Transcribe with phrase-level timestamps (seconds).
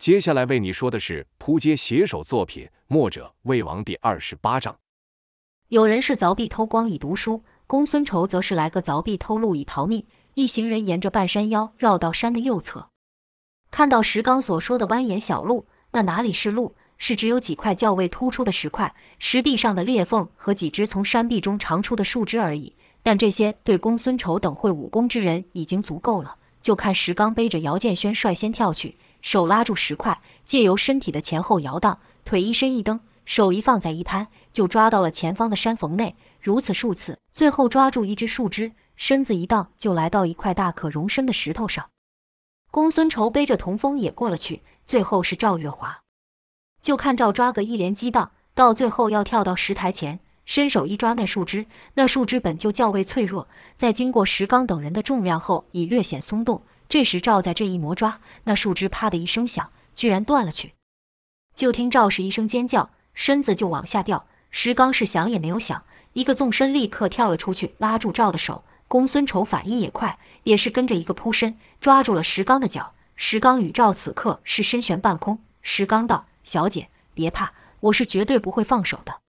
[0.00, 4.78] 接下来为你说的是扑街写手作品《墨者魏王》第二十八章。
[5.68, 10.06] 有人是凿壁偷光以读书，公孙仇则是来个凿壁偷路以逃命。
[10.32, 12.88] 一行人沿着半山腰绕到山的右侧，
[13.70, 16.74] 看到石刚所说的蜿蜒小路，那哪里是路？
[16.96, 22.74] 是只有几块较为突出的石块、石壁上的裂缝和几只从山壁中长出的树枝而已。
[23.02, 26.36] 但这些对公孙仇等会武功之人已经足够了。
[26.62, 36.16] 就看石刚背着姚建轩率先跳去，手拉住石块，借由身体的前后摇荡，腿一伸一蹬，手一放再一摊，就抓到了前方的山缝内。
[36.40, 41.90] 如此数次，最后抓住一只树枝，身子一荡，就来到一块大可容身的石头上。
[42.70, 46.02] 公孙仇背着童风也过了去，最后是赵月华。
[46.80, 56.62] 就看赵抓个一连激荡，到最后要跳到石台前，伸手一抓那树枝，那树枝本就较为脆弱，在经过石刚等人的重量后，已略显松动。
[56.90, 60.74] 这时赵在这一魔抓，那树枝啪的一声响，居然断了去。
[61.54, 64.26] 就听赵氏一声尖叫，身子就往下掉。
[64.50, 68.64] 石刚是想也没有想，一个纵身立刻跳了出去，拉住赵的手。
[68.88, 72.92] 公孙丑反应也快，也是跟着一个扑身，抓住了石刚的脚。
[73.14, 75.38] 石刚与赵此刻是身悬半空。
[75.62, 76.26] 石刚道。
[76.42, 79.20] 小姐，别怕，我是绝对不会放手的。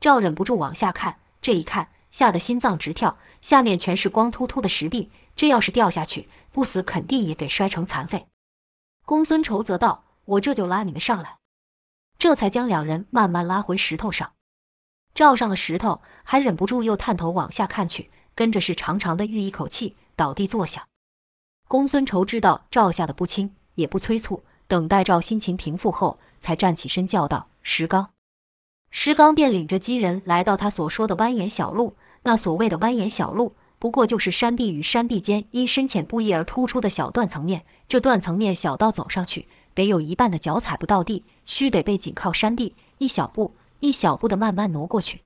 [0.00, 8.26] 赵忍不住往下看，这一看，吓得心脏直跳，下面全是光秃秃的石壁，这要是掉下去，不死肯定也给摔成残废。
[9.06, 10.02] 公孙仇则道
[10.34, 11.38] ：“我这就拉你们上来。”
[12.18, 14.32] 这才将两人慢慢拉回石头上。
[15.14, 20.88] 赵上了石头，还忍不住又探头往下看去，跟着是长长的吁一口气，倒地坐下。
[21.68, 26.18] 公孙仇知道赵吓得不轻，也不催促，等待赵心情平复后。
[26.40, 28.10] 才站起身叫道：“石刚！”
[28.90, 31.96] 石刚便领着几人来到他所说的蜿蜒小路。
[32.22, 37.64] 那所谓的蜿蜒小路，不过就是山壁与山壁间因深浅不一而突出的小断层面。
[37.86, 45.22] 这断层面小到走上去，得有一半的脚踩不到地，须得被紧靠山壁，一小步一小步的慢慢挪过去。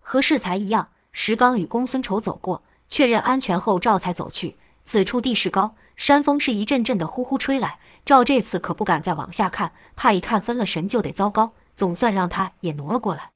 [0.00, 4.56] 和适才一样，石刚与公孙丑走过，确认安全后，赵才走去。
[4.84, 7.78] 此处地势高，山风是一阵阵的呼呼吹来。
[8.04, 11.52] 赵这次可不敢再往下看，怕一看分了神就得糟糕。
[11.74, 13.32] 总算让他也挪了过来。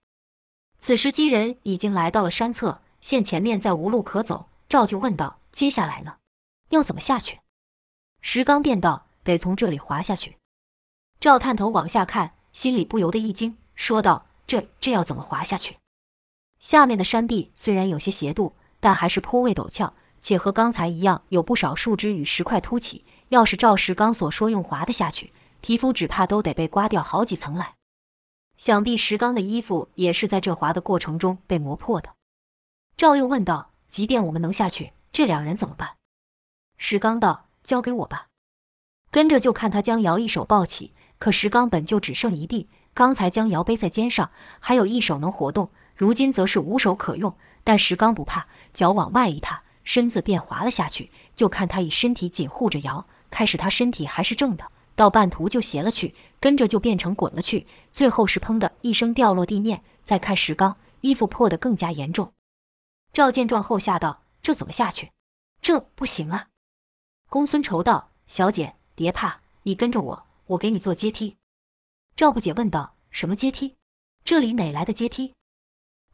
[0.78, 6.16] 此时几人已经来到了山侧，见前面再无路可走，赵就问道：“接下来呢？
[6.68, 7.40] 要怎么下去？”
[8.20, 10.36] 石刚便道：“得从这里滑下去。”
[11.18, 15.78] 赵探头往下看，心里不由得一惊，说道：“这这要怎么滑下去？
[16.58, 27.74] 下面的山地虽然有些斜度，但还是颇为陡峭，且和刚才一样，有不少树枝与石块凸起。”要是照石刚所说用滑的下去，皮肤只怕都得被刮掉好几层来。
[28.58, 32.12] 想必石刚的衣服也是在这滑的过程中被磨破的。
[32.96, 35.96] 赵又问道：“即便我们能下去，这两人怎么办？”
[36.76, 38.26] 石刚道：“交给我吧。”
[39.10, 44.30] 跟着就看他将瑶一手抱起，可石刚本就只剩一臂，刚才将瑶背在肩上，
[44.60, 47.36] 还有一手能活动，如今则是无手可用。
[47.64, 51.10] 但石刚不怕，脚往外一踏，身子便滑了下去。
[51.34, 53.06] 就看他以身体紧护着瑶。
[53.30, 54.64] 开始他身体还是正的，
[54.94, 59.82] 到半途就斜了去，跟着就变成滚了去，最后是砰的一声掉落地面。
[60.04, 62.32] 再看石刚，衣服破得更加严重。
[63.12, 65.10] 赵见状后吓道：“这怎么下去？
[65.60, 66.48] 这不行啊！”
[67.28, 71.36] 公孙仇道：“小姐别怕，你跟着我，我给你做阶梯。”
[72.16, 73.76] 赵不解问道：“什么阶梯？
[74.24, 75.34] 这里哪来的阶梯？”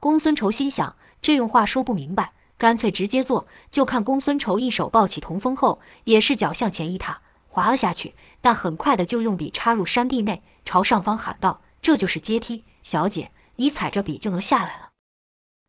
[0.01, 2.33] 公孙仇心想：这用话说不明白。
[2.59, 8.15] 干脆直接做，就看公孙仇一手抱起童风后，也是脚向前一踏，滑了下去。
[8.41, 14.89] 但很快的就用笔插入山地内，朝上方喊道：“这就是阶梯，小姐，你踩着笔就能下来了。”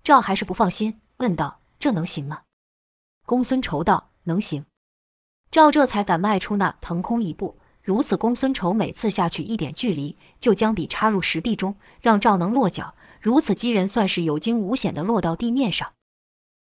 [0.01, 2.41] 赵还是不放心，问道：“这能行吗？”
[3.25, 4.65] 公孙仇道：“能行。”
[5.49, 7.57] 赵这才敢迈出那腾空一步。
[7.81, 12.95] 如此，公孙仇每次下去一点距离，就将笔插入石壁中，让赵能落脚。
[13.21, 15.93] 如此，几人算是有惊无险地落到地面上。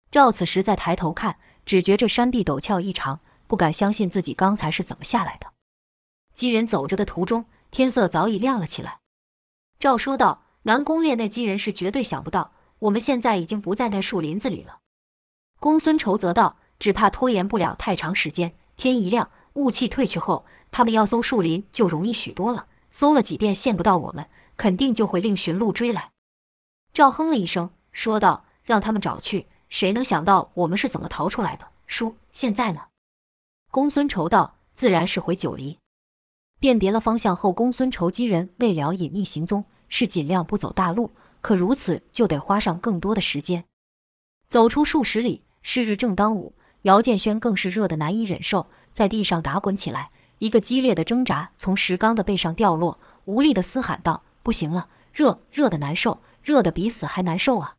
[0.10, 5.54] 赵此时再抬头看，只觉这山壁陡峭异常，不敢相信自己刚才是怎么下来的。
[6.34, 9.02] 几人走着的途中，天色早已亮了起来。
[9.78, 14.80] 赵说道：“南宫烈那几人是绝对想不到，我们现在已经不在那树林子里了。”
[15.60, 18.54] 公孙仇则道：“只怕拖延不了太长时间。
[18.78, 22.68] 天一亮，雾气退去后，他们要搜树林就容易许多了。
[22.90, 26.12] 搜了几遍见不到我们，肯定就会另寻路追来。”
[26.94, 31.70] 赵哼了一声，说道：“让他们找去。”谁能想到我们是怎么逃出来的？
[31.88, 32.88] 叔，现在呢？
[33.72, 35.78] 公孙仇道：“自然是回九黎。”
[36.60, 41.12] 辨别了方向后，公孙仇几人为了隐匿行踪，是尽量不走大路。
[41.42, 43.66] 可如此就得花上更多的时间。
[44.48, 46.54] 走出数十里，是日正当午，
[46.84, 50.12] 姚建轩更是热得难以忍受，在地上打滚起来。
[50.40, 57.76] 一个激烈的挣扎从石刚的背上掉落，无力地嘶喊道：“不行了，热，热的难受，热得比死还难受啊！”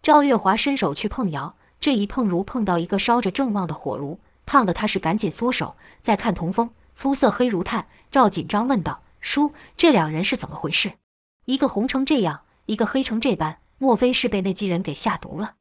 [0.00, 5.76] 赵月华伸手去碰窑，这一碰如碰到一个烧着正旺的火炉，烫得他是赶紧缩手。
[6.00, 10.92] 再看童风，肤色黑如炭，赵紧张问道：“叔，这两人是怎么回事？
[11.44, 15.54] 一个红成这样，一个黑成这般，莫非是被那几人给下毒了？”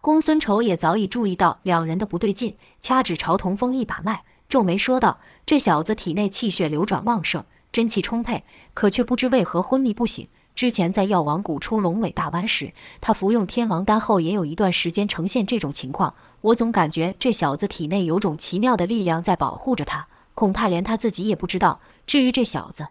[0.00, 4.24] 公孙仇也早已注意到两人的不对劲，掐指朝童风一把脉。
[4.48, 8.42] 皱眉说道：“这小子体内气血流转旺盛，真气充沛，
[8.74, 10.26] 可却不知为何昏迷不醒。
[10.56, 16.14] 之前在药王谷出龙尾大弯时，他服用天王丹后，也有一段时间呈现这种情况。
[16.40, 21.80] 我总感觉这小子体内有种奇妙的力量在保护着他，恐怕连他自己也不知道。
[22.04, 22.88] 至于这小子……”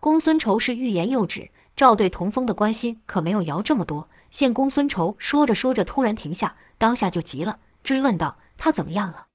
[0.00, 4.06] 公孙仇是欲言又止，赵对童风的关心可没有姚这么多。
[4.30, 9.28] 见公孙仇说着说着突然停下，当下就急了，追问道：“他怎么样了？”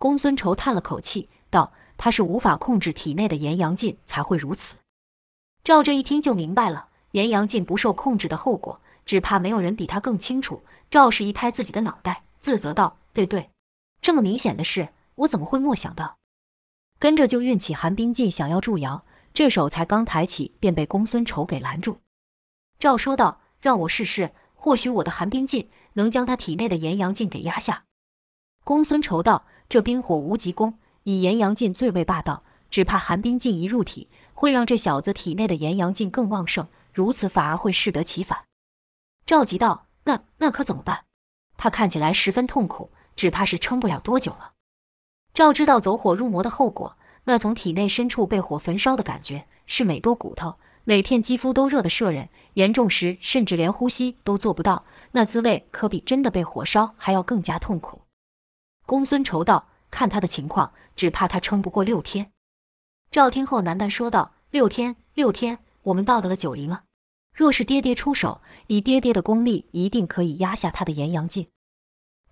[0.00, 4.76] 公孙仇叹了口气，道：“他是无法控制体内的炎阳劲，才会如此。”
[5.62, 10.62] 赵这一听就明白了，炎阳劲不受控制的后果，只怕没有人比他更清楚。
[10.88, 13.50] 赵氏一拍自己的脑袋，自责道：“对对，
[14.00, 16.16] 这么明显的事，我怎么会没想到？”
[16.98, 19.04] 跟着就运起寒冰劲，想要助摇，
[19.38, 22.00] 这手才刚抬起，便被公孙仇给拦住。
[22.76, 27.84] 赵说道：“让我试试，或许我的寒冰劲能将他体内的炎阳劲给压下。”
[28.66, 29.46] 公孙仇道。
[29.68, 38.42] 这冰火无极功，以炎阳劲最为霸道，只怕寒冰劲一入体，会让这小子体内的炎阳劲更旺盛，如此反而会适得其反。
[39.24, 41.04] 赵急道：“那那可怎么办？
[41.56, 44.54] 他看起来十分痛苦，只怕是撑不了多久了。”
[45.32, 46.97] 赵知道走火入魔的后果，
[47.28, 58.00] 那从体内深处被火焚烧的感觉，是每多骨头、每片肌肤都热得摄人，严重时甚至连呼吸都做不到，那滋味可比真的被火烧还要更加痛苦。
[58.86, 62.32] 公孙仇道：“看他的情况，只怕他撑不过六天。”
[63.12, 66.84] 赵听后喃喃说道：“六天，六天，我们到得了九黎吗？
[67.34, 71.48] 若是爹爹出手，以爹爹的功力，一定可以压下他的炎阳劲。”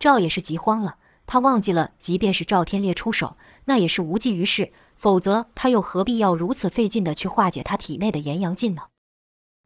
[0.01, 0.97] 赵也是急慌了，
[1.27, 4.73] 他忘记了，即便是赵天烈出手，那也是无济于事，
[5.07, 8.89] 否则他又何必要如此费劲地去化解他体内的炎阳劲呢？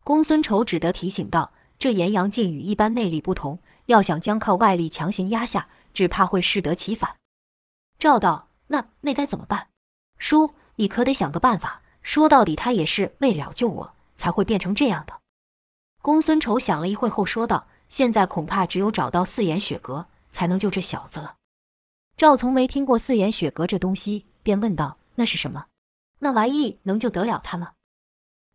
[0.05, 7.17] 公孙仇只得提醒道：“这炎阳劲与一般内力不同，要想将靠外力强行压下。”只怕会适得其反。
[7.99, 9.69] 赵道：“那那该怎么办？
[10.19, 11.81] 叔，你可得想个办法。
[12.03, 15.21] 说到底，他也是为了救我，才会变成这样的。”
[16.03, 21.37] 公孙仇想了一会后说道：“现在恐怕只有找到四眼雪阁，才能救这小子了。”
[22.19, 25.67] 赵从没听过四眼雪阁这东西，便问道：“那是什么？
[26.21, 27.73] 那玩意能救得了他吗？”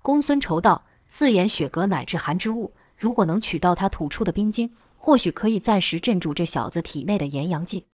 [0.01, 7.85] 公孙仇道：“四眼雪阁乃至寒之物，如果能取到他吐出的冰晶。”或许可以暂时镇住这小子体内的炎阳劲。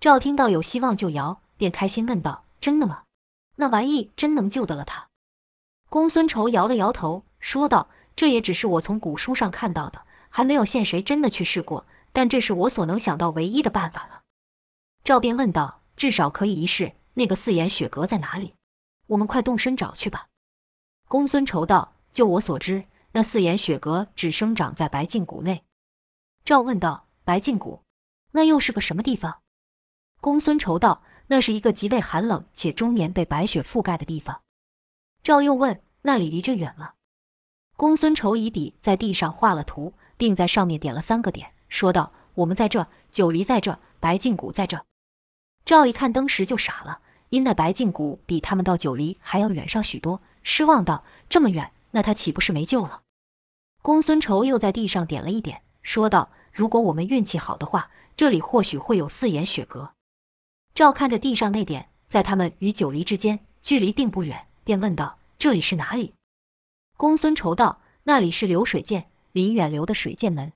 [0.00, 3.02] 赵听到有希望就摇，便开心问道：“真的吗？
[3.56, 5.08] 那玩意真能救得了他？”
[5.90, 10.00] 公孙仇摇了摇头，说道：“这也只是我从古书上看到的，
[10.30, 11.84] 还没有见谁真的去试过。
[12.10, 14.22] 但这是我所能想到唯一的办法了。”
[15.04, 18.54] 赵便问道：“至少可以一试，那个四眼雪阁在哪里？
[19.08, 20.28] 我们快动身找去吧。”
[21.06, 25.64] 公孙仇道：“就我所知，那四眼雪阁只生长在白净谷内。”
[26.46, 27.82] 赵问道：“白净谷，
[28.30, 29.42] 那又是个什么地方？”
[30.22, 34.40] 公孙仇道：“那是一个极为寒冷且终年被白雪覆盖的地方。”
[35.22, 36.94] 赵又问：“那里离这远吗？”
[37.76, 44.86] 公孙仇以笔在地上画了图，并在上面点了三个点，说道：“我们在这，九黎在这，白净谷在这。”
[45.66, 53.02] 赵一看，当时就傻了，因那白净谷比他们到九黎还要远上许多，失望道：“这么远，那他岂不是没救了？”
[53.82, 56.30] 公孙仇又在地上点了一点，说道。
[56.52, 59.92] 如果我们运气好的话，这里或许会有四眼雪阁。
[60.74, 66.14] 赵看着地上那点，在他们与九黎之间距离并不远，便问道：“这里是哪里？”
[66.98, 70.52] 公孙仇道：“那里是流水剑，林远流的水剑门。”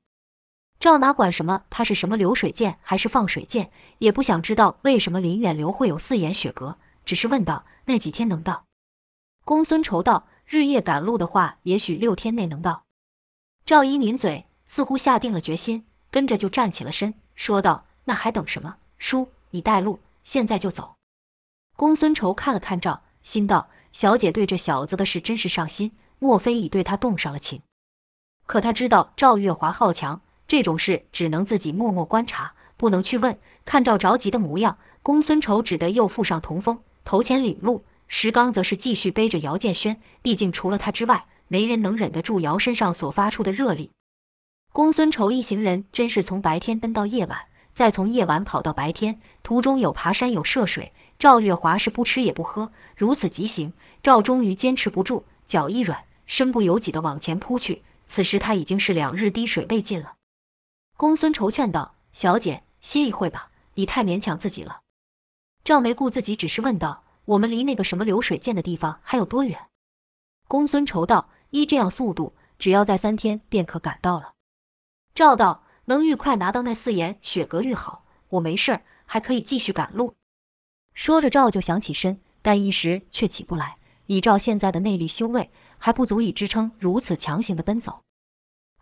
[0.85, 6.77] 赵哪管什么，他是什么流水剑还是放水剑，也不想知道为什么林远流会有四眼雪阁，
[7.07, 8.67] 只是问道：“那几天能到？”
[9.47, 12.83] 公孙仇道：“日夜赶路的话，也许六天内能到。”
[13.65, 14.45] 赵一抿嘴。
[14.67, 18.77] 似乎下定了决心，跟着就站起了身，说道：“那还等什么？
[18.99, 20.97] 叔，你带路，现在就走。”
[21.77, 27.63] 公孙仇看了看赵，心道：“小姐对这小子的事真是上心，莫非已对他动上了情？”
[28.45, 30.21] 可他知道赵月华好强，
[30.57, 33.37] 这种事只能自己默默观察，不能去问。
[33.65, 37.85] 看赵着急的模样，公孙仇只得又附上童风，头前领路。
[38.07, 43.91] 石刚则是继续背着姚建轩，毕竟除了他之外，没人能忍得住姚身上所发出的热力。
[44.73, 47.37] 公孙仇一行人真是从白天奔到夜晚，
[47.73, 53.73] 再从夜晚跑到白天，途中有爬山，有涉水，赵月华是不吃也不喝，如此急行，
[54.05, 57.83] 赵终于坚持不住，脚一软，身不由己地往前扑去。
[58.07, 60.13] 此时他已经是两日滴水未进了。
[60.97, 64.83] 公孙仇劝道：“小姐，歇一会吧，你太勉强自己了。”
[65.65, 69.59] 赵没顾自己，只是问道：“我们离那个什么流水涧的地方还有多远？”
[70.47, 74.35] 公孙仇道：“依这样速度，只要在三天便可赶到了。”
[75.15, 80.15] 赵道：“能愈快拿到那四眼雪阁愈好，我没事儿，还可以继续赶路。”
[80.95, 83.79] 说着，赵就想起身，但一时却起不来。
[84.07, 88.03] 以赵现在的内力修为，还不足以支撑如此强行的奔走。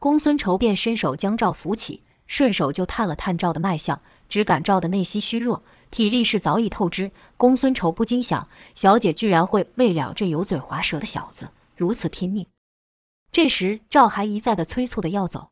[0.02, 7.12] 公孙仇便伸手将赵扶起，顺手就探了探赵的脉象，只感赵的内息虚弱，体力是早已透支。
[7.36, 12.48] 公孙仇不禁想：小姐居然会为了这油嘴滑舌的小子如此拼命。
[13.30, 15.50] 这时赵还一再的催促的要走，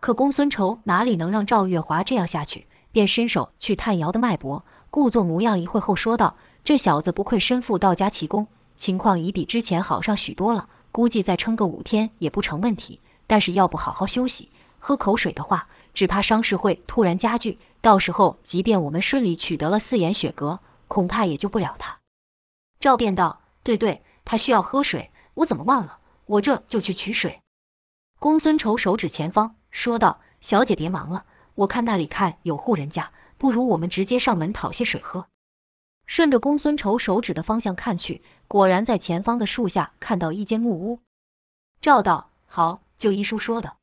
[0.00, 6.34] 可公孙仇哪里能让赵月华这样下去，便伸手去探姚的脉搏，故作模样，一会后说道
[6.64, 12.98] ：“这小子不愧身负道家奇功，情况已比之前好上许多了，估计再撑个五天也不成问题。”
[13.30, 17.60] 但是要不好好休息，喝口水的话，只怕伤势会突然加剧。
[17.80, 20.58] 到时候，即便我们顺利取得了四眼雪阁，
[20.88, 22.00] 恐怕也救不了他。
[22.80, 26.00] 赵便道：“对对，他需要喝水，我怎么忘了？
[26.26, 27.40] 我这就去取水。”
[28.18, 35.28] 公孙仇手指前方，说道：“小姐别忙了，我看那里看有户人家，不如我们直接上门讨些水喝。”
[36.04, 40.98] 顺着公孙仇手指的方向看去，果然在前方的树下看到一间木屋。
[41.80, 43.78] 赵道：“好。”就医书说的，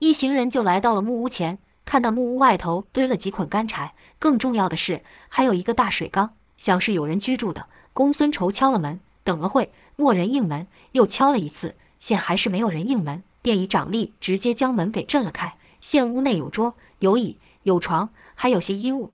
[0.00, 7.68] 一行人就来到了木屋前，看到木屋外头堆了几捆干柴，更重要的是还有一个大水缸，想是有人居住的。
[7.92, 15.54] 公孙仇敲了门，等了会，没人应门，又敲了一次，现还是没有人应门，便以掌力直接将门给震了开。
[15.80, 19.12] 现屋内有桌、有椅、有床，还有些衣物。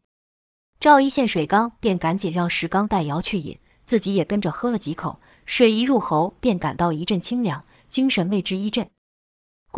[0.81, 8.89] 赵一见水缸，便赶紧让石刚带瑶去饮，自己也跟着喝了几口，水一入喉，便感到一阵清凉，精神为之一振。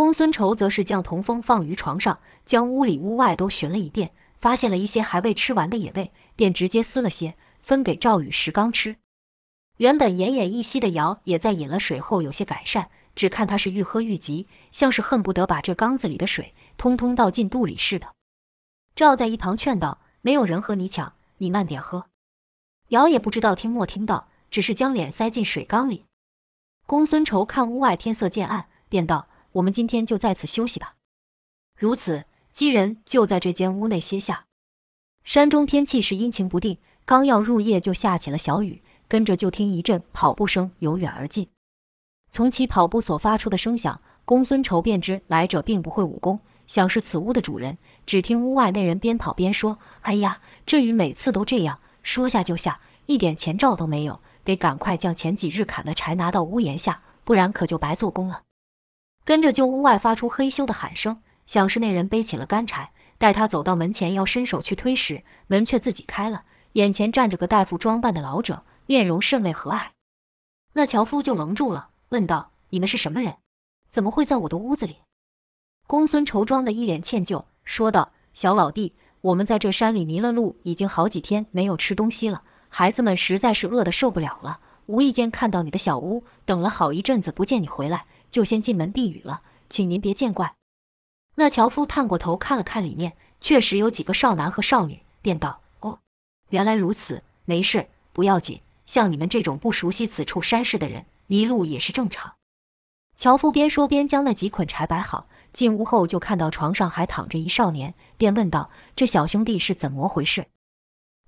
[0.00, 8.97] 公孙仇则是将童风放于床上，将屋里屋外都寻了一遍，发现了一些还未吃完的野味，便直接撕了些，分给赵与石刚吃。
[9.76, 18.07] 原本奄奄一息的姚也在饮了水后有些改善，只看他是愈喝愈急，像是恨不得把这缸子里的水通通倒进肚里似的。
[18.95, 22.07] 赵在一旁劝道：“没有人和你抢，你慢点喝。”
[22.88, 26.07] 姚也不知道听没听到，只是将脸塞进水缸里。
[26.87, 29.26] 公孙仇看屋外天色渐暗，便道。
[29.52, 30.95] 我们今天就在此休息吧。
[31.76, 34.45] 如此，几人就在这间屋内歇下。
[35.25, 41.49] 山中天气是阴晴不定，刚要入夜就下起了小雨，跟着就听一阵跑步声由远而近。
[42.30, 47.76] 从其跑步所发出的声响，公孙仇便知来者并不会武功，想是此屋的主人。
[48.07, 58.42] 只听屋外那人边跑边说：“哎呀，这雨每次都这样，说下就下，一点前兆都没有，得赶快将前几日砍的柴拿到屋檐下，不然可就白做工了。”
[59.30, 69.90] 跟着就屋外发出嘿咻的喊声，想是那人背起了干柴，待他走到门前要伸手去推时，门却自己开了，眼前站着个大夫装扮的老者，面容甚为和蔼。
[70.72, 73.37] 那樵夫就愣住了，问道：“你们是什么人？
[73.88, 74.96] 怎么会在我的屋子里？”
[75.87, 90.54] 公孙仇装的一脸歉疚，说道：“小老弟，我们在这山里迷了路，已经好几天没有吃东西了，孩子们实在是饿得受不了了，无意间看到你的小屋，等了好一阵子不见你回来。”就先进门避雨了，请您别见怪。
[91.37, 95.99] 那樵夫探过头看了看里面，确实有几个少男和少女，便道：“哦，
[96.50, 98.60] 原来如此，没事，不要紧。
[98.84, 102.34] 像你们这种不熟悉此处山势的人，迷路也是正常。”
[103.16, 110.46] 樵夫边说边将那几捆柴摆好，进屋后就看到床上还躺着一少年，便问道：“这小兄弟是怎么回事？”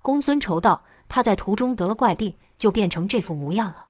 [0.01, 3.87] 公孙仇道：“他在途中得了怪病，就变成这副模样了。”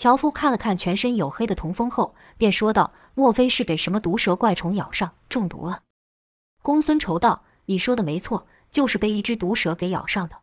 [0.00, 5.82] 樵夫看了看全身黝黑的童风后，便说道：“莫非是给什么毒蛇怪虫咬上，中毒了？”
[6.64, 10.36] 公孙仇道：“你说的没错，就是被一只毒蛇给咬上的。”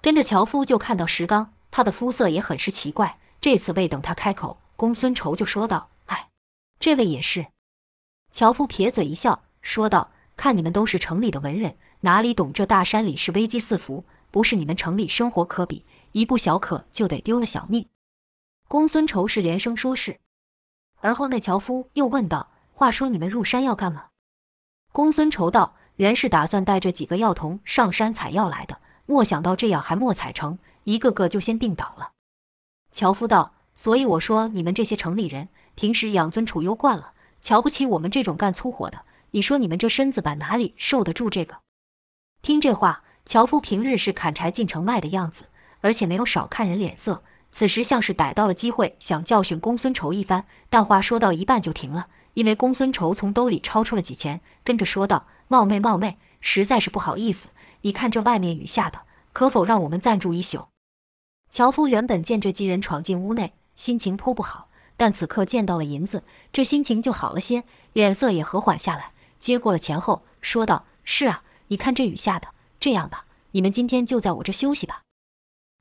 [0.00, 3.18] 跟着樵夫就看到石刚，他的肤色也很是奇怪。
[3.40, 6.28] 这次未等他开口，公孙仇就说道：“哎，
[6.78, 7.46] 这位也是。”
[8.30, 17.84] 樵夫撇嘴一笑，说道：“看你们都是城里的文人，哪里懂这大山里是危机四伏，不是你们城里生活可比，一不小可就得丢了小命。”
[18.68, 20.20] 公孙仇是连声说是，
[21.00, 24.08] 而后那樵夫又问道：“话说你们入山要干嘛？”
[24.92, 32.12] 公孙仇道：“原是打算带着几个药童上山采药来的，莫想到这样还没采成，一个个就先病倒了。”
[32.92, 39.00] 樵夫道：“所以我说你们这些城里人，平时养尊处优惯了，瞧不起我们这种干粗活的。
[39.30, 41.60] 你说你们这身子板哪里受得住这个？”
[42.42, 45.46] 听这话，樵夫平日是砍柴进城卖的样子，
[45.80, 47.22] 而且没有少看人脸色。
[47.50, 57.48] 此时像是逮到了机会，想教训公孙仇一番，但话说到一半就停了，因为公孙仇从兜里掏出了几钱，跟着说道：“冒昧冒昧，实在是不好意思。
[57.80, 59.00] 你看这外面雨下的，
[59.32, 60.66] 可否让我们暂住一宿？”
[61.50, 67.64] 樵夫原本见这几人闯进屋内，心情颇不好，但此刻见到了银子，这心情就好了些，
[67.94, 75.00] 脸色也和缓下来，接过了钱后说道：“是啊，你看这雨下的，这样吧，你们今天就在我这休息吧。”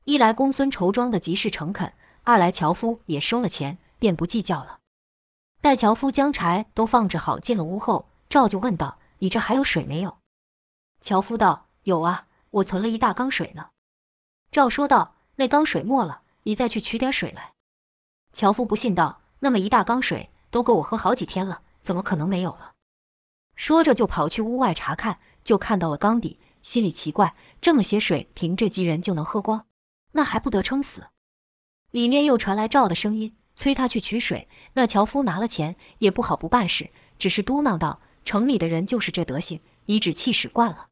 [0.07, 1.91] 一来公孙仇装的极是诚恳，
[2.23, 4.79] 二来樵夫也收了钱，便不计较了。
[5.59, 10.19] 待樵夫将柴都放置好，进了屋后，赵就问道：“你这还有水没有？”
[11.03, 13.71] 樵夫道：“有啊，我存了一大缸水呢。”
[14.49, 17.51] 赵说道：“那缸水没了，你再去取点水来。”
[18.31, 22.75] 樵夫不信道：“那么一大缸水都够我喝好几天了，怎么可能没有了？”
[23.57, 29.65] 说着就跑去屋外查看，就看到了缸底，心里奇怪：这么些水，凭这几人就能喝光？
[30.13, 31.07] 那还不得撑死？
[31.91, 34.47] 里面又传来赵的声音，催他去取水。
[34.73, 40.87] 那樵夫拿了钱，也不好不办事，只是嘟囔道：“城里的人就是这德行，颐指气使惯了。”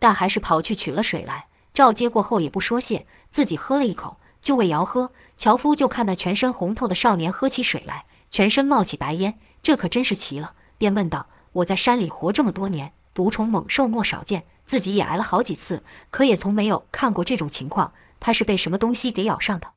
[0.00, 1.48] 但还是跑去取了水来。
[1.74, 5.12] 赵接过后也不说谢，自己喝了一口，就为要喝。
[5.36, 19.74] 樵夫就看那全身红透的少年喝起水来，全身冒起白烟，这可真是奇了，便问道：“我在山里活这么多年，毒虫猛兽莫少见，自己也挨了好几次，可也从没有看过这种情况。”他是被什么东西给咬上的？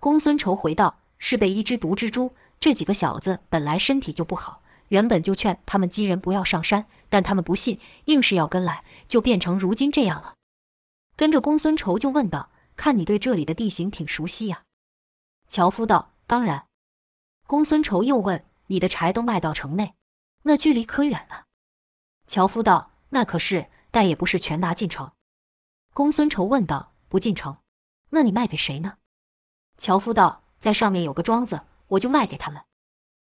[0.00, 2.34] 公孙仇回道：“是被一只毒蜘蛛。
[2.58, 10.34] 这几个小子本来身体就不好，原本就劝他们几人不要上山，但他们不信，硬是要跟来，就变成如今这样了。”
[11.16, 14.62] 跟着公孙仇就问道：“看你对这里的地形挺熟悉呀？”
[15.48, 16.66] 樵夫道：“当然。”
[17.46, 19.94] 公孙仇又问：“你的柴都卖到城内，
[20.42, 21.44] 那距离可远了？”
[22.26, 25.12] 樵夫道：“那可是，但也不是全拿进城。”
[25.94, 26.91] 公孙仇问道。
[27.12, 27.58] 不进城，
[28.08, 28.96] 那你卖给谁呢？
[29.76, 32.62] 樵夫道：“在上面有个庄子，我就卖给他们。”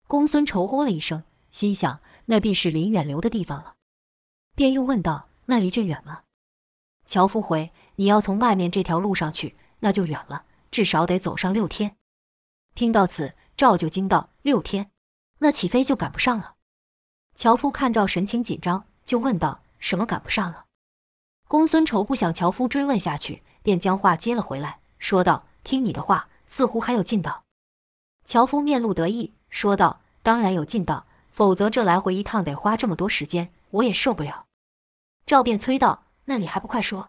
[0.06, 3.74] 公孙仇哦了一声，心想那必是林远留的地方了，
[4.54, 6.22] 便又问道：“那离这远吗？”
[7.04, 11.96] 樵夫回：“你要从外面这条路上去，那就远了，至少得走上六天。”
[12.76, 14.92] 听到此，赵就惊道：“六天，
[15.38, 16.54] 那岂非就赶不上了？”
[17.34, 20.66] 樵夫看赵神情紧张，就问道：“什么赶不上了？”
[21.48, 23.42] 公孙仇不想樵夫追问下去。
[23.64, 27.44] 便将话接了回来，说道：“听你的话，似乎还有劲道。”
[28.26, 34.44] 樵夫面露得意，说道：“当然有劲道，否则这来回一趟得花这么多时间，我也受不了。”
[35.24, 37.08] 赵便催道：“那你还不快说？”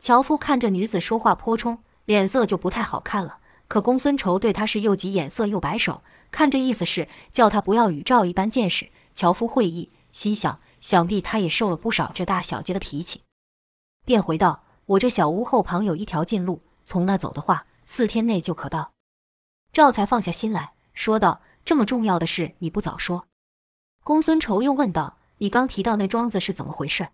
[0.00, 3.40] 樵夫看着女子说话颇冲，脸色就不太好看了。
[3.68, 8.90] 可公孙仇对他是又急眼色又摆手，看这意思是叫他不要与赵一般见识。
[9.12, 13.22] 樵夫会意，心想：想必他也受了不少这大小姐的脾气，
[14.06, 14.62] 便回道。
[14.86, 18.92] 我这小屋后旁有一条近路，从那走的话，四天内就可到。
[19.72, 23.26] 赵才放下心来说道：“这么重要的事，你不早说。”
[24.04, 27.08] 公孙仇又问道：“你刚提到那庄子是怎么回事？”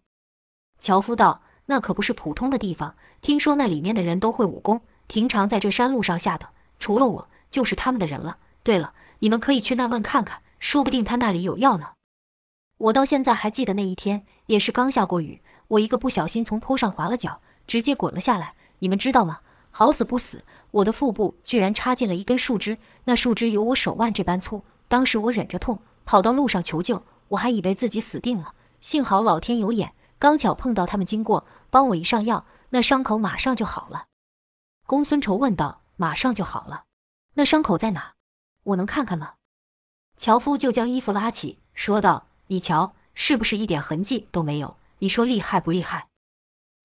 [0.78, 8.36] 樵夫道：“那可不是普通的地方，听说那里面的人都会武功，平常在这山路上下的，除了我，就是他们的人了。
[8.62, 11.94] 对了，你们可以去那问看看，说不定他那里有药呢。
[12.76, 19.40] 我到现在还记得那一天，也是刚下过雨，我一个不小心从坡上滑了脚。”直接滚了下来，你们知道吗？
[19.70, 24.62] 好死不死，我的腹部居然插进了一根树枝，那树枝有我手腕这般粗。
[24.86, 28.54] 当时我忍着痛跑到路上求救，我还以为自己死定了。
[28.82, 34.06] 幸好老天有眼，刚巧碰到他们经过，帮我一上药，那伤口马上就好了。
[34.86, 36.84] 公孙仇问道：“马上就好了？
[37.34, 38.12] 那伤口在哪？
[38.64, 39.34] 我能看看吗？”
[40.18, 44.76] 樵夫就将衣服拉起，说道：“你瞧，是不是一点痕迹都没有？
[44.98, 46.08] 你说厉害不厉害？”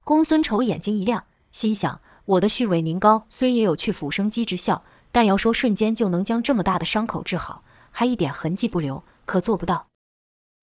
[0.08, 9.88] 公孙仇眼睛一亮，心想：我的续尾凝膏虽也有去腐生肌之效，但要说瞬间就能将这么大的伤口治好，还一点痕迹不留，可做不到。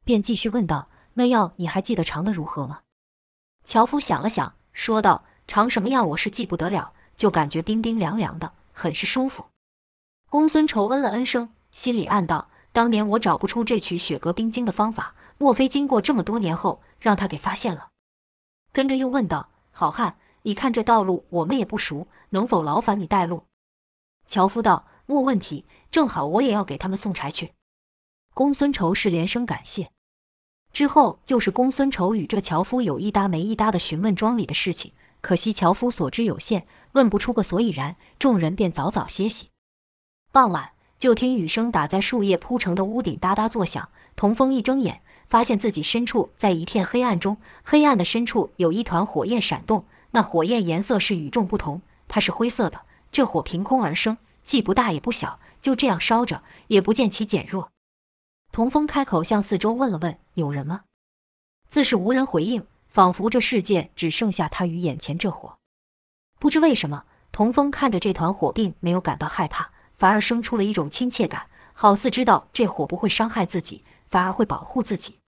[0.02, 2.80] 便继续问道：“那药你还记得尝得如何吗？”
[3.66, 9.44] 樵夫想了想，说道：“尝什么药我是记不得了，就感觉冰冰凉凉的，很是舒服。”
[10.30, 17.88] 公孙仇嗯了嗯声，心里暗道：当年我找不出这取雪阁冰晶的方法，莫非经过这么多年后，让他给发现了？
[18.74, 23.44] 跟着又问道：“好汉，你看这道路我们也不熟，能否劳烦你带路？”
[24.26, 27.52] 樵夫道：“莫问题，正好我也要给他们送柴去。”
[28.34, 29.92] 公孙仇是连声感谢。
[30.72, 39.50] 之后就是公孙仇与这樵夫有一搭没一搭的询问庄里的事情，可惜樵夫所知有限，问不出个所以然，众人便早早歇息。
[40.32, 45.02] 傍晚，就听雨声打在树叶铺成的屋顶哒哒作响，童风一睁眼。
[45.34, 52.82] 发现自己身处在一片黑暗中，黑暗的深处有一团火焰闪动，那火焰颜色是与众不同，它是灰色的。
[53.10, 57.72] 这火凭空而生，既不大也不小，就这样烧着，也不见其减弱。
[58.52, 60.82] 童风开口向四周问了问：“有人吗？”
[61.66, 65.56] 自是无人回应，仿佛这世界只剩下他与眼前这火。
[66.38, 75.18] 不知为什么，童风看着这团火，并没有感到害怕，反而生出了一种亲切感，好似知道这火不会伤害自己，反而会保护自己。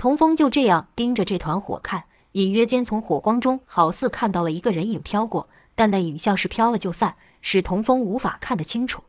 [0.00, 9.02] 童风就这样盯着这团火看，隐约间从火光中好似看到了一个人影飘过，但那影像是飘了就散，使童风无法看得清楚。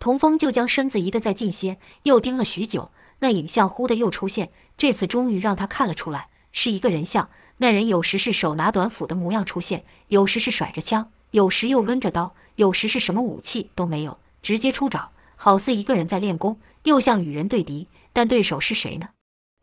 [0.00, 4.50] 童风就将身子移得再近些，又盯了许久，那影像忽的又出现。
[4.78, 7.28] 这次终于让他看了出来，是一个人像。
[7.58, 17.88] 那人有时是手拿短斧的模样出现，有时是甩着枪，有时又抡着刀，有时是什么武器都没有，直接出爪，好似一个人在练功，又像与人对敌。
[18.14, 19.10] 但对手是谁呢？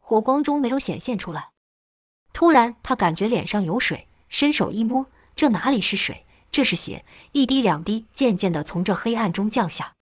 [0.08, 1.50] 火光中没有显现出来。
[2.32, 6.28] 突然，他感觉脸上有水，伸手一摸，这哪里是水？
[6.52, 9.94] 这是血，一滴两滴，渐渐地从这黑暗中降下。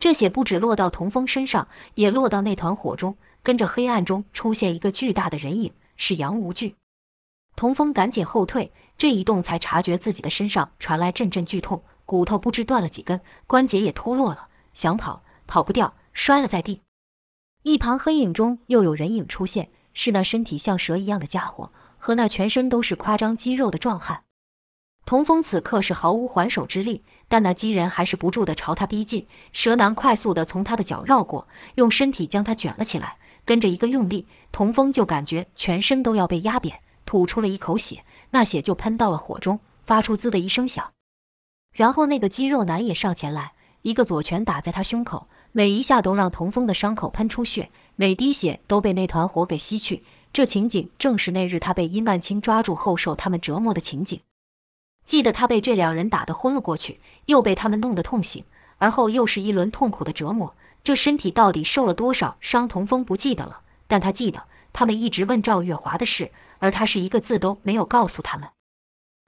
[0.00, 6.74] 这血不止落到童风身上，也落到那团火中，跟着黑暗中出现一个巨大的人影，是杨无惧。
[7.54, 16.82] 童风赶紧后退，这一动才察觉自己的身上传来阵阵剧痛，骨头不知断了几根，关节也脱落了，想跑跑不掉，摔了在地。
[17.62, 24.22] 一旁黑影中又有人影出现，是那身体像蛇一样的家伙，和那全身都是夸张肌肉的壮汉。
[25.04, 29.26] 童风此刻是毫无还手之力，但那鸡人还是不住地朝他逼近。
[29.52, 33.18] 蛇男快速地从他的脚绕过，用身体将他卷了起来。
[33.44, 40.92] 跟着一个用力，童风就感觉全身都要被压扁，吐出了一口血，那血就喷到了火中，发出滋的一声响。
[41.74, 50.04] 然后那个肌肉男也上前来，一个左拳打在他胸口，每一下都让童风的伤口喷出血，每滴血都被那团火给吸去。
[50.32, 54.20] 这情景正是那日他被殷万清抓住后受他们折磨的情景。
[55.04, 58.44] 记得他被这两人打得昏了过去，又被他们弄得痛醒，
[58.78, 60.54] 而后又是一轮痛苦的折磨。
[60.84, 68.48] 这身体到底受了多少伤，童风不记得了，但他记得他们一直问赵月华的事，而他是一个字都没有告诉他们。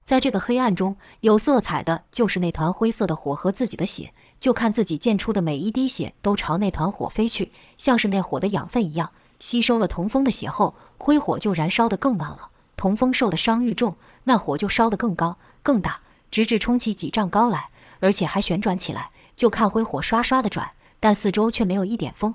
[0.05, 12.49] 在这个黑暗中，有色彩的就是那团灰色的火和自己的血，就看自己溅出的每一滴血都朝那团火飞去，像是那火的养分一样，吸收了童风的血后，灰火就燃烧得更旺了。
[12.77, 15.39] 童风受的伤愈重，那火就烧得更高。
[15.63, 17.69] 更大，直至冲起几丈高来，
[18.01, 19.11] 而且还旋转起来。
[19.37, 22.35] 就看灰火刷刷的转，但四周却没有一点风。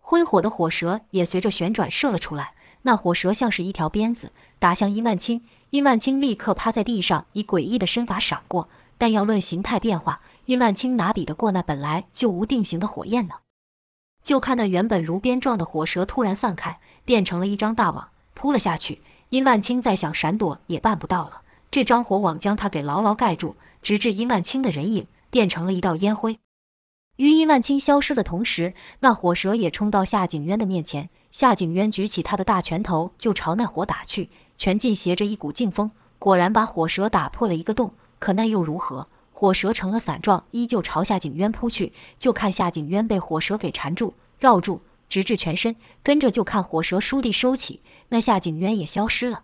[0.00, 5.42] 灰火的火舌也随着旋转射了出来，那火舌像是一条鞭子，打向殷万清。
[5.70, 8.68] 殷万清立刻趴在地上，以诡异的身法闪过。
[8.96, 13.34] 但要论形态变化，殷万清哪比得过那本来就无定型的火焰呢？
[14.22, 19.02] 就看那原本如鞭状的火舌突然散开，变成了一张大网，扑了下去。
[19.30, 21.42] 殷万清再想闪躲也办不到了。
[21.70, 26.38] 这张火网将他给牢牢盖住，直至殷万清的人影变成了一道烟灰。
[27.16, 31.10] 于殷万清消失的同时，那火蛇也冲到夏景渊的面前。
[31.30, 37.92] 夏景渊举起他的大拳头就朝那火打去，拳劲携着一股劲风，果然把火蛇打破了一个洞。
[38.18, 39.08] 可那又如何？
[39.36, 41.92] 火蛇成了伞状，依旧朝夏景渊扑去。
[42.20, 45.74] 就看夏景渊被火蛇给缠住、绕住，直至全身。
[46.04, 49.42] 跟着就看火蛇倏地收起，那夏景渊也消失了。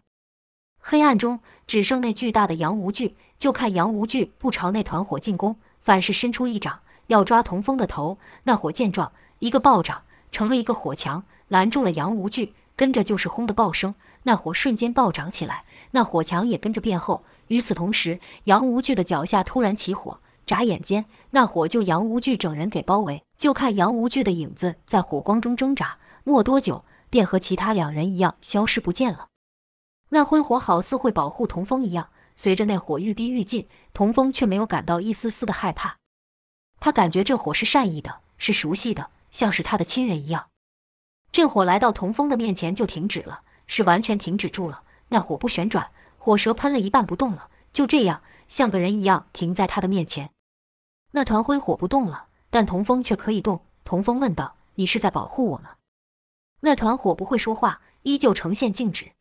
[0.79, 8.17] 黑暗中只剩那巨大的杨无惧，就看杨无惧不朝那团火进攻，反是伸出一掌要抓童风的头。
[8.45, 12.55] 那火见状，一个暴掌成了一个火墙，拦住了杨无惧。
[12.77, 17.25] 跟着就是轰的爆声，那火瞬间暴涨起来，那火墙也跟着变厚。
[17.51, 23.25] 与此同时，杨无惧的脚下突然起火，眨眼间那火就杨无惧整人给包围。
[23.37, 29.27] 就看杨无惧的影子在火光中挣扎，没多久便和其他两人一样消失不见了。
[30.11, 35.97] 那灰火好似会保护童风一样，随着那火愈逼愈近，童风却没有感到一丝丝的害怕。
[36.79, 40.47] 他感觉这火是善意的，是熟悉的，像是他的亲人一样。
[41.33, 44.85] 这火来到童风的面前就停止了，是完全停止住了。
[45.09, 45.91] 那火不旋转，
[46.23, 50.31] 火舌喷了一半不动了，就这样像个人一样停在他的面前。
[51.13, 53.65] 那团灰火不动了，但童风却可以动。
[53.85, 55.77] 童风问道：“你是在保护我吗？”
[56.61, 59.13] 那团火不会说话，依旧呈现静止。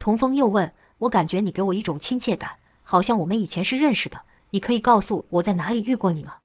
[0.00, 4.22] 童风又问：“我感觉你给我一种亲切感，好像我们以前是认识的。
[4.50, 6.38] 你可以告诉我在哪里遇过你吗？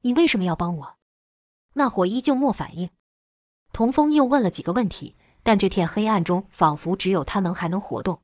[0.00, 0.96] 你为什么要帮我？”
[1.74, 2.90] 那火依旧没反应。
[3.72, 8.20] 童风又问了几个问题，但这片黑暗中仿佛只有他能还能活动。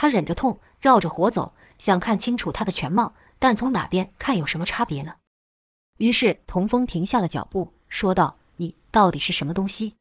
[0.00, 5.16] 他忍着痛，绕着火走，想看清楚他的全貌，但从哪边看有什么差别呢？
[5.98, 9.96] 于是童风停下了脚步，说道：“你到底是什么东西？”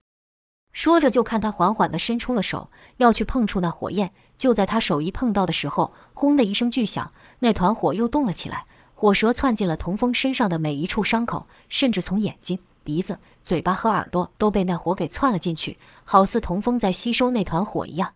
[0.72, 4.14] 说着，就看他缓缓地伸出了手，要去碰触那火焰。
[4.38, 18.14] 就在他手一碰到的时候，轰的一声巨响，那团火又动了起来，火舌窜进了童风身上的每一处伤口，甚至从眼睛、鼻子、嘴巴和耳朵都被那火给窜了进去，好似童风在吸收那团火一样。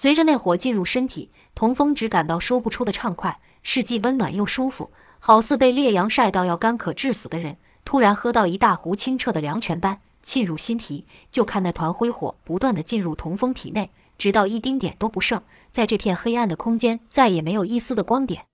[0.00, 9.98] 随着那火进入身体，童风只感到说不出的畅快，是既温暖又舒服，好似被烈阳晒到要干渴致死的人，突然喝到一大壶清澈的凉泉般。
[10.22, 18.44] 沁入心脾，就看那团灰火不断地进入童风体内，直到一丁点都不剩，在这片黑暗的空间再也没有一丝的光点。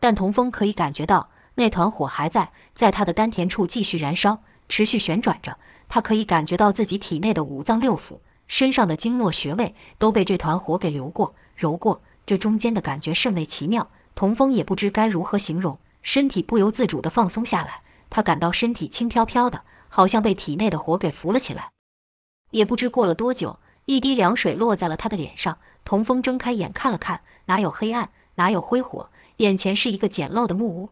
[0.00, 4.38] 但童风可以感觉到那团火还在，在他的丹田处继续燃烧，
[4.70, 5.58] 持续旋转着。
[5.90, 8.20] 他可以感觉到自己体内的五脏六腑、
[8.52, 13.90] 身上的经络穴位都被这团火给流过、揉过，这中间的感觉甚为奇妙。
[14.14, 19.62] 童风也不知该如何形容，身体不由自主地放松下来，他感到身体轻飘飘的。
[19.88, 21.70] 好像被体内的火给扶了起来，
[22.50, 25.56] 也不知过了多久，一滴凉水落在了他的脸上。
[25.82, 30.90] 童风睁开眼看了看，哪有黑暗，哪有灰火，眼前是一个简陋的木屋。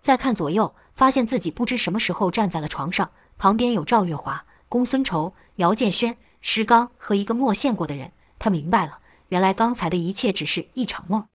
[0.00, 8.12] 再看左右，发现自己不知什么时候站在了床上，旁边有赵月华、公孙仇、姚建轩、石刚和一个没见过的人。
[8.38, 11.29] 他明白了，原来刚才的一切只是一场梦。